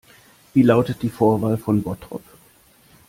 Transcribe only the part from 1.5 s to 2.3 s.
von Bottrop?